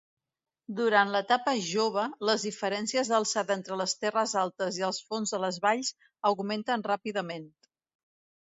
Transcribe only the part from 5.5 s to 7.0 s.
valls augmenten